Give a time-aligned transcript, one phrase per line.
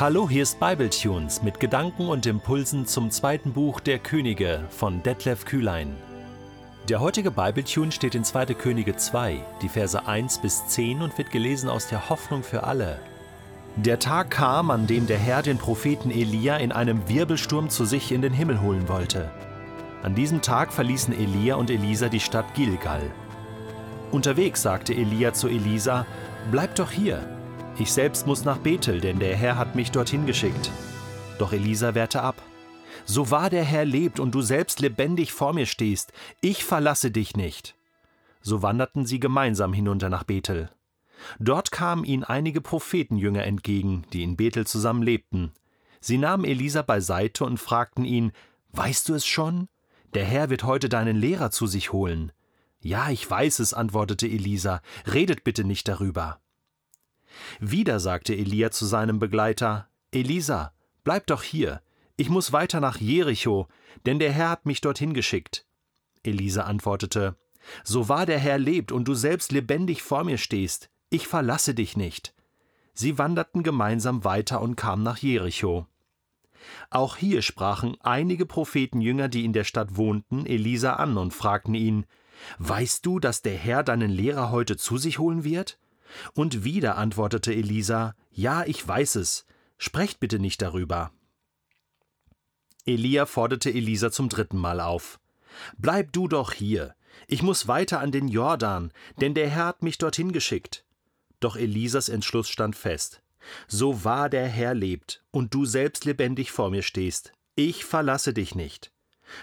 [0.00, 5.44] Hallo, hier ist Bibletunes mit Gedanken und Impulsen zum zweiten Buch der Könige von Detlef
[5.44, 5.94] Kühlein.
[6.88, 8.46] Der heutige Bibletune steht in 2.
[8.54, 12.98] Könige 2, die Verse 1 bis 10 und wird gelesen aus der Hoffnung für alle.
[13.76, 18.10] Der Tag kam, an dem der Herr den Propheten Elia in einem Wirbelsturm zu sich
[18.10, 19.30] in den Himmel holen wollte.
[20.02, 23.02] An diesem Tag verließen Elia und Elisa die Stadt Gilgal.
[24.12, 26.06] Unterwegs sagte Elia zu Elisa:
[26.50, 27.39] Bleib doch hier,
[27.80, 30.70] ich selbst muss nach Bethel, denn der Herr hat mich dorthin geschickt.
[31.38, 32.40] Doch Elisa wehrte ab.
[33.06, 37.36] So wahr der Herr lebt und du selbst lebendig vor mir stehst, ich verlasse dich
[37.36, 37.74] nicht.
[38.42, 40.70] So wanderten sie gemeinsam hinunter nach Bethel.
[41.38, 45.52] Dort kamen ihnen einige Prophetenjünger entgegen, die in Bethel zusammen lebten.
[46.00, 48.32] Sie nahmen Elisa beiseite und fragten ihn:
[48.72, 49.68] Weißt du es schon?
[50.14, 52.32] Der Herr wird heute deinen Lehrer zu sich holen.
[52.80, 54.80] Ja, ich weiß es, antwortete Elisa.
[55.12, 56.40] Redet bitte nicht darüber.
[57.60, 60.72] Wieder sagte Elia zu seinem Begleiter: Elisa,
[61.04, 61.82] bleib doch hier,
[62.16, 63.68] ich muss weiter nach Jericho,
[64.06, 65.66] denn der Herr hat mich dorthin geschickt.
[66.22, 67.36] Elisa antwortete:
[67.84, 71.96] So wahr der Herr lebt und du selbst lebendig vor mir stehst, ich verlasse dich
[71.96, 72.34] nicht.
[72.92, 75.86] Sie wanderten gemeinsam weiter und kamen nach Jericho.
[76.90, 82.06] Auch hier sprachen einige Prophetenjünger, die in der Stadt wohnten, Elisa an und fragten ihn:
[82.58, 85.78] Weißt du, dass der Herr deinen Lehrer heute zu sich holen wird?
[86.34, 89.46] Und wieder antwortete Elisa, Ja, ich weiß es,
[89.78, 91.12] sprecht bitte nicht darüber.
[92.86, 95.20] Elia forderte Elisa zum dritten Mal auf.
[95.76, 96.94] Bleib du doch hier,
[97.26, 100.84] ich muss weiter an den Jordan, denn der Herr hat mich dorthin geschickt.
[101.40, 103.22] Doch Elisas Entschluss stand fest.
[103.66, 108.54] So wahr der Herr lebt und du selbst lebendig vor mir stehst, ich verlasse dich
[108.54, 108.92] nicht.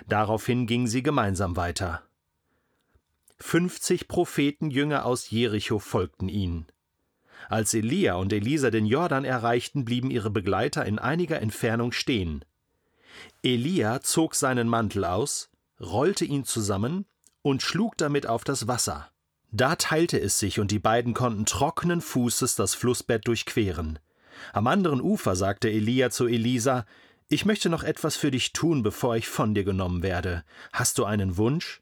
[0.08, 2.07] Daraufhin gingen sie gemeinsam weiter.
[3.40, 6.68] Fünfzig Prophetenjünger aus Jericho folgten ihnen.
[7.50, 12.44] Als Elia und Elisa den Jordan erreichten, blieben ihre Begleiter in einiger Entfernung stehen.
[13.44, 17.06] Elia zog seinen Mantel aus, rollte ihn zusammen
[17.42, 19.10] und schlug damit auf das Wasser.
[19.52, 24.00] Da teilte es sich und die beiden konnten trockenen Fußes das Flussbett durchqueren.
[24.52, 26.86] Am anderen Ufer sagte Elia zu Elisa:
[27.30, 30.44] Ich möchte noch etwas für dich tun, bevor ich von dir genommen werde.
[30.74, 31.82] Hast du einen Wunsch?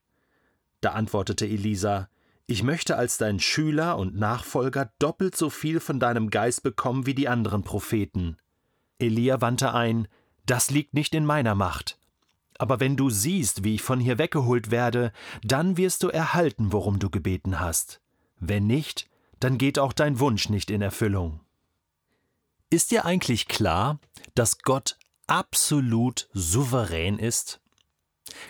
[0.85, 2.09] Da antwortete Elisa,
[2.45, 7.15] ich möchte als dein Schüler und Nachfolger doppelt so viel von deinem Geist bekommen wie
[7.15, 8.37] die anderen Propheten.
[8.99, 10.07] Elia wandte ein,
[10.45, 11.97] das liegt nicht in meiner Macht.
[12.59, 15.11] Aber wenn du siehst, wie ich von hier weggeholt werde,
[15.43, 17.99] dann wirst du erhalten, worum du gebeten hast.
[18.39, 19.09] Wenn nicht,
[19.39, 21.39] dann geht auch dein Wunsch nicht in Erfüllung.
[22.69, 23.97] Ist dir eigentlich klar,
[24.35, 27.59] dass Gott absolut souverän ist?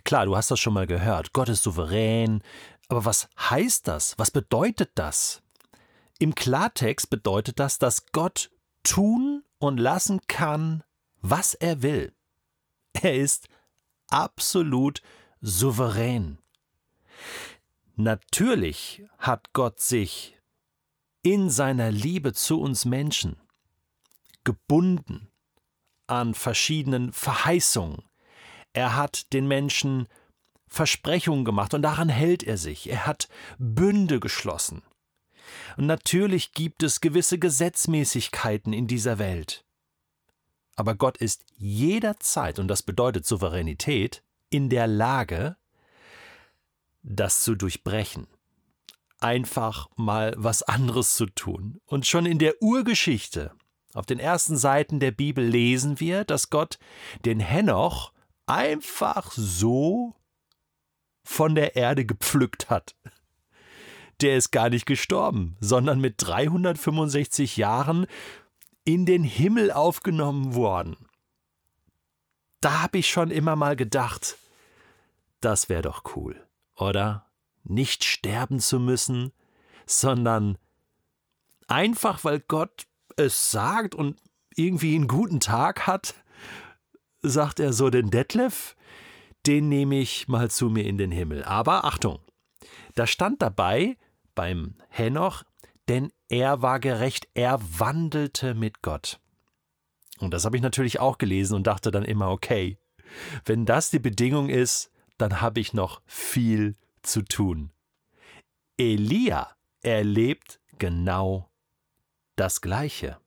[0.03, 1.34] Klar, du hast das schon mal gehört.
[1.34, 2.41] Gott ist souverän.
[2.88, 4.18] Aber was heißt das?
[4.18, 5.41] Was bedeutet das?
[6.19, 8.52] Im Klartext bedeutet das, dass Gott
[8.84, 10.84] tun und lassen kann,
[11.22, 12.14] was er will.
[12.94, 13.47] Er ist
[14.09, 15.02] absolut
[15.41, 16.38] souverän.
[17.96, 20.38] Natürlich hat Gott sich
[21.24, 23.38] in seiner Liebe zu uns Menschen
[24.44, 25.28] gebunden
[26.08, 28.03] an verschiedenen Verheißungen,
[28.75, 30.08] er hat den Menschen
[30.68, 32.90] Versprechungen gemacht und daran hält er sich.
[32.90, 34.84] Er hat Bünde geschlossen.
[35.78, 39.64] Und natürlich gibt es gewisse Gesetzmäßigkeiten in dieser Welt.
[40.75, 45.56] Aber Gott ist jederzeit, und das bedeutet Souveränität, in der Lage,
[47.02, 48.28] das zu durchbrechen.
[49.19, 51.80] Einfach mal was anderes zu tun.
[51.85, 53.53] Und schon in der Urgeschichte,
[53.94, 56.78] auf den ersten Seiten der Bibel lesen wir, dass Gott
[57.24, 58.12] den Henoch
[58.47, 60.16] einfach so
[61.23, 62.95] von der Erde gepflückt hat.
[64.22, 68.05] Der ist gar nicht gestorben, sondern mit 365 Jahren
[68.85, 70.95] in den Himmel aufgenommen worden.
[72.61, 74.38] Da habe ich schon immer mal gedacht,
[75.41, 77.29] das wäre doch cool, oder?
[77.63, 79.31] Nicht sterben zu müssen,
[79.85, 80.57] sondern
[81.67, 82.87] einfach weil Gott
[83.17, 84.20] es sagt und
[84.55, 86.16] irgendwie einen guten Tag hat,
[87.29, 88.75] sagt er so, den Detlef,
[89.45, 91.43] den nehme ich mal zu mir in den Himmel.
[91.43, 92.19] Aber Achtung,
[92.95, 93.97] da stand dabei
[94.33, 95.43] beim Henoch,
[95.87, 99.19] denn er war gerecht, er wandelte mit Gott.
[100.19, 102.77] Und das habe ich natürlich auch gelesen und dachte dann immer, okay,
[103.45, 107.72] wenn das die Bedingung ist, dann habe ich noch viel zu tun.
[108.77, 111.49] Elia erlebt genau
[112.35, 113.17] das Gleiche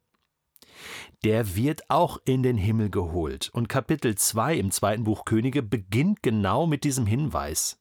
[1.25, 3.51] der wird auch in den Himmel geholt.
[3.53, 7.79] Und Kapitel 2 im zweiten Buch Könige beginnt genau mit diesem Hinweis.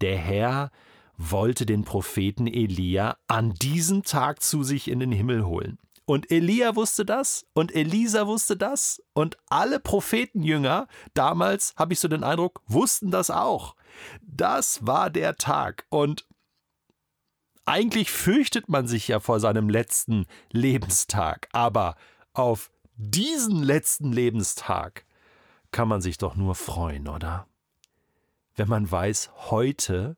[0.00, 0.70] Der Herr
[1.16, 5.78] wollte den Propheten Elia an diesem Tag zu sich in den Himmel holen.
[6.08, 12.06] Und Elia wusste das und Elisa wusste das und alle Prophetenjünger damals, habe ich so
[12.06, 13.74] den Eindruck, wussten das auch.
[14.22, 16.24] Das war der Tag und
[17.66, 21.96] eigentlich fürchtet man sich ja vor seinem letzten Lebenstag, aber
[22.32, 25.04] auf diesen letzten Lebenstag
[25.72, 27.46] kann man sich doch nur freuen, oder?
[28.54, 30.16] Wenn man weiß, heute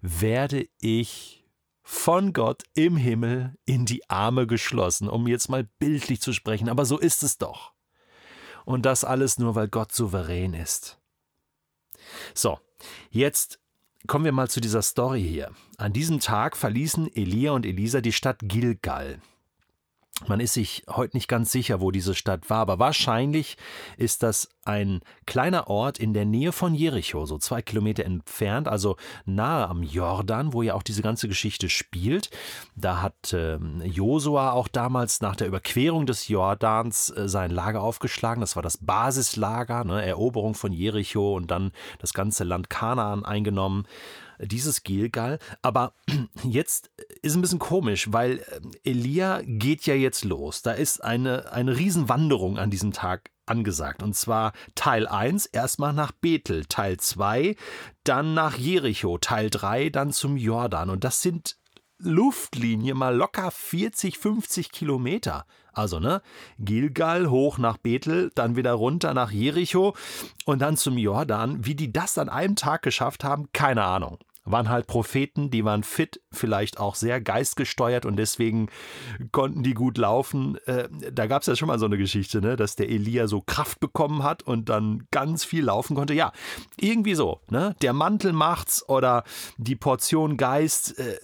[0.00, 1.44] werde ich
[1.82, 6.84] von Gott im Himmel in die Arme geschlossen, um jetzt mal bildlich zu sprechen, aber
[6.84, 7.72] so ist es doch.
[8.64, 10.98] Und das alles nur, weil Gott souverän ist.
[12.34, 12.58] So,
[13.10, 13.60] jetzt
[14.06, 15.50] kommen wir mal zu dieser Story hier.
[15.76, 19.20] An diesem Tag verließen Elia und Elisa die Stadt Gilgal.
[20.26, 23.56] Man ist sich heute nicht ganz sicher, wo diese Stadt war, aber wahrscheinlich
[23.96, 28.96] ist das ein kleiner Ort in der Nähe von Jericho, so zwei Kilometer entfernt, also
[29.24, 32.30] nahe am Jordan, wo ja auch diese ganze Geschichte spielt.
[32.74, 38.40] Da hat äh, Josua auch damals nach der Überquerung des Jordans äh, sein Lager aufgeschlagen.
[38.40, 41.70] Das war das Basislager, ne, Eroberung von Jericho und dann
[42.00, 43.86] das ganze Land Kanaan eingenommen
[44.40, 45.38] dieses Gilgal.
[45.62, 45.94] Aber
[46.42, 46.90] jetzt
[47.22, 50.62] ist ein bisschen komisch, weil äh, Elia geht ja jetzt los.
[50.62, 54.02] Da ist eine, eine Riesenwanderung an diesem Tag angesagt.
[54.02, 57.56] Und zwar Teil 1 erstmal nach Bethel, Teil 2
[58.04, 60.90] dann nach Jericho, Teil 3 dann zum Jordan.
[60.90, 61.56] Und das sind
[61.98, 65.46] Luftlinie mal locker 40, 50 Kilometer.
[65.72, 66.22] Also, ne,
[66.58, 69.94] Gilgal hoch nach Bethel, dann wieder runter nach Jericho
[70.44, 71.64] und dann zum Jordan.
[71.64, 74.18] Wie die das an einem Tag geschafft haben, keine Ahnung
[74.50, 78.68] waren halt Propheten, die waren fit, vielleicht auch sehr geistgesteuert und deswegen
[79.32, 80.56] konnten die gut laufen.
[80.66, 83.40] Äh, da gab es ja schon mal so eine Geschichte, ne, dass der Elia so
[83.40, 86.14] Kraft bekommen hat und dann ganz viel laufen konnte.
[86.14, 86.32] Ja,
[86.78, 87.40] irgendwie so.
[87.50, 87.74] Ne?
[87.82, 89.24] Der Mantel macht's oder
[89.56, 91.18] die Portion Geist, äh,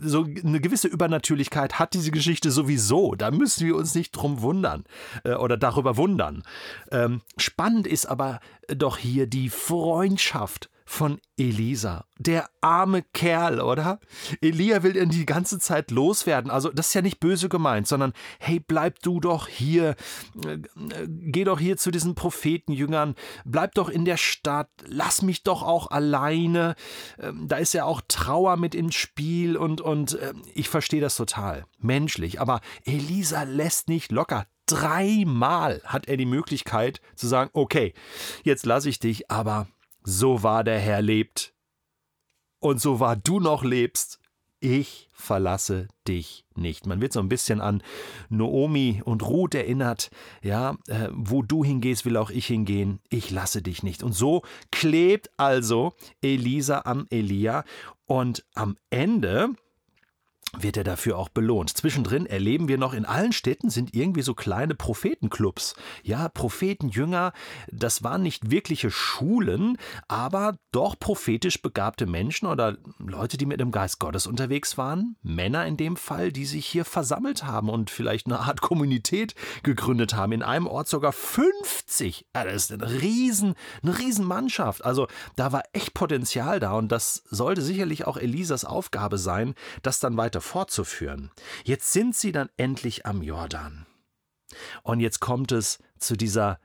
[0.00, 3.14] so eine gewisse Übernatürlichkeit hat diese Geschichte sowieso.
[3.14, 4.84] Da müssen wir uns nicht drum wundern
[5.24, 6.42] äh, oder darüber wundern.
[6.90, 12.04] Ähm, spannend ist aber doch hier die Freundschaft von Elisa.
[12.18, 14.00] Der arme Kerl, oder?
[14.40, 16.50] Elia will ihn die ganze Zeit loswerden.
[16.50, 19.94] Also, das ist ja nicht böse gemeint, sondern hey, bleib du doch hier.
[20.44, 20.58] Äh,
[21.06, 23.14] geh doch hier zu diesen Prophetenjüngern.
[23.44, 24.68] Bleib doch in der Stadt.
[24.84, 26.74] Lass mich doch auch alleine.
[27.20, 31.16] Ähm, da ist ja auch Trauer mit im Spiel und, und ähm, ich verstehe das
[31.16, 31.66] total.
[31.78, 32.40] Menschlich.
[32.40, 34.46] Aber Elisa lässt nicht locker.
[34.66, 37.94] Dreimal hat er die Möglichkeit zu sagen, okay,
[38.42, 39.68] jetzt lasse ich dich, aber
[40.02, 41.54] so wahr der Herr lebt
[42.60, 44.20] und so wahr du noch lebst,
[44.60, 46.86] ich verlasse dich nicht.
[46.86, 47.82] Man wird so ein bisschen an
[48.28, 50.10] Noomi und Ruth erinnert,
[50.42, 54.02] ja, äh, wo du hingehst, will auch ich hingehen, ich lasse dich nicht.
[54.02, 57.64] Und so klebt also Elisa am Elia
[58.04, 59.54] und am Ende
[60.58, 61.70] wird er dafür auch belohnt.
[61.76, 65.74] Zwischendrin erleben wir noch in allen Städten sind irgendwie so kleine Prophetenclubs.
[66.02, 67.32] Ja, Prophetenjünger,
[67.70, 73.70] das waren nicht wirkliche Schulen, aber doch prophetisch begabte Menschen oder Leute, die mit dem
[73.70, 75.16] Geist Gottes unterwegs waren.
[75.22, 80.14] Männer in dem Fall, die sich hier versammelt haben und vielleicht eine Art Kommunität gegründet
[80.14, 80.32] haben.
[80.32, 82.26] In einem Ort sogar 50.
[82.34, 84.84] Ja, das ist eine riesen, eine riesen Mannschaft.
[84.84, 85.06] Also
[85.36, 90.16] da war echt Potenzial da und das sollte sicherlich auch Elisas Aufgabe sein, das dann
[90.16, 91.30] weiter fortzuführen.
[91.64, 93.86] Jetzt sind sie dann endlich am Jordan.
[94.82, 96.58] Und jetzt kommt es zu dieser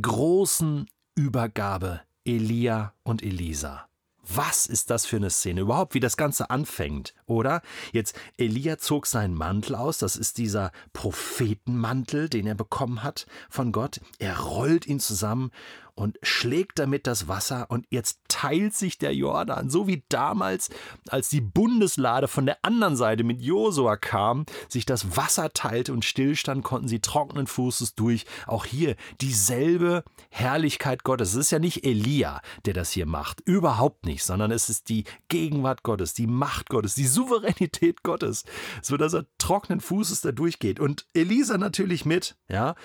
[0.00, 3.88] großen Übergabe Elia und Elisa.
[4.30, 5.62] Was ist das für eine Szene?
[5.62, 7.62] Überhaupt, wie das Ganze anfängt, oder?
[7.92, 13.72] Jetzt, Elia zog seinen Mantel aus, das ist dieser Prophetenmantel, den er bekommen hat von
[13.72, 14.00] Gott.
[14.18, 15.50] Er rollt ihn zusammen
[15.98, 20.70] und schlägt damit das Wasser und jetzt teilt sich der Jordan, so wie damals,
[21.08, 26.04] als die Bundeslade von der anderen Seite mit Josua kam, sich das Wasser teilte und
[26.04, 28.26] stillstand, konnten sie trockenen Fußes durch.
[28.46, 31.30] Auch hier dieselbe Herrlichkeit Gottes.
[31.30, 35.02] Es ist ja nicht Elia, der das hier macht, überhaupt nicht, sondern es ist die
[35.28, 38.44] Gegenwart Gottes, die Macht Gottes, die Souveränität Gottes,
[38.82, 42.76] so dass er trockenen Fußes da durchgeht und Elisa natürlich mit, ja.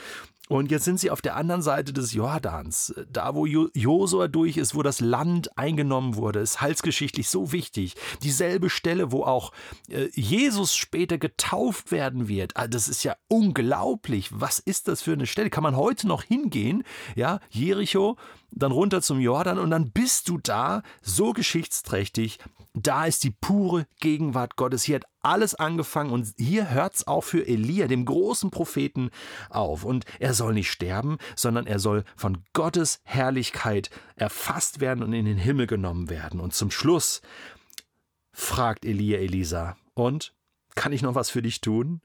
[0.54, 4.76] Und jetzt sind sie auf der anderen Seite des Jordans, da wo Josua durch ist,
[4.76, 7.96] wo das Land eingenommen wurde, ist halsgeschichtlich so wichtig.
[8.22, 9.52] Dieselbe Stelle, wo auch
[9.90, 12.56] äh, Jesus später getauft werden wird.
[12.56, 14.30] Ah, das ist ja unglaublich.
[14.32, 15.50] Was ist das für eine Stelle?
[15.50, 16.84] Kann man heute noch hingehen?
[17.16, 18.18] Ja, Jericho,
[18.56, 22.40] dann runter zum Jordan und dann bist du da so geschichtsträchtig,
[22.74, 24.84] da ist die pure Gegenwart Gottes.
[24.84, 29.12] Hier hat alles angefangen und hier hört es auch für Elia, dem großen Propheten,
[29.50, 29.84] auf.
[29.84, 35.26] Und er soll nicht sterben, sondern er soll von Gottes Herrlichkeit erfasst werden und in
[35.26, 36.40] den Himmel genommen werden.
[36.40, 37.22] Und zum Schluss
[38.32, 40.34] fragt Elia Elisa, und
[40.76, 42.02] kann ich noch was für dich tun?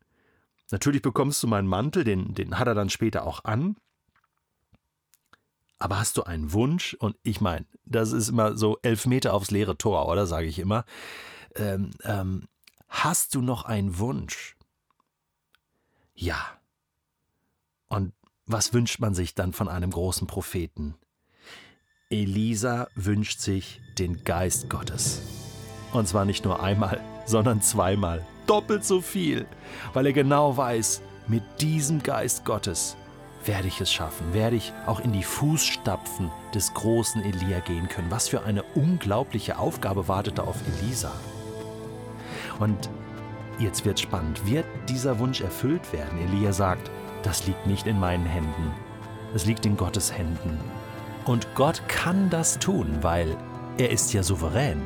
[0.70, 3.76] Natürlich bekommst du meinen Mantel, den, den hat er dann später auch an.
[5.78, 6.94] Aber hast du einen Wunsch?
[6.94, 10.58] Und ich meine, das ist immer so elf Meter aufs leere Tor, oder sage ich
[10.58, 10.84] immer.
[11.54, 12.48] Ähm, ähm,
[12.88, 14.56] hast du noch einen Wunsch?
[16.14, 16.38] Ja.
[17.88, 18.12] Und
[18.46, 20.96] was wünscht man sich dann von einem großen Propheten?
[22.10, 25.20] Elisa wünscht sich den Geist Gottes.
[25.92, 28.26] Und zwar nicht nur einmal, sondern zweimal.
[28.46, 29.46] Doppelt so viel,
[29.92, 32.96] weil er genau weiß, mit diesem Geist Gottes
[33.48, 38.10] werde ich es schaffen, werde ich auch in die Fußstapfen des großen Elia gehen können.
[38.10, 41.10] Was für eine unglaubliche Aufgabe wartete auf Elisa.
[42.60, 42.88] Und
[43.58, 44.46] jetzt wird spannend.
[44.46, 46.18] Wird dieser Wunsch erfüllt werden?
[46.20, 46.90] Elia sagt,
[47.22, 48.72] das liegt nicht in meinen Händen.
[49.34, 50.60] Es liegt in Gottes Händen.
[51.24, 53.36] Und Gott kann das tun, weil
[53.78, 54.80] er ist ja souverän.